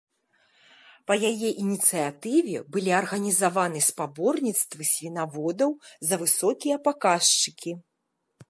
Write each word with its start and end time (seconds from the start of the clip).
Па 1.09 1.13
яе 1.29 1.49
ініцыятыве 1.65 2.63
былі 2.75 2.91
арганізаваны 3.01 3.79
спаборніцтвы 3.89 4.83
свінаводаў 4.93 5.71
за 6.11 6.15
высокія 6.27 6.75
паказчыкі. 6.89 7.71